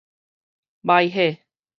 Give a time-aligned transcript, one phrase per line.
[0.83, 1.37] 䆀火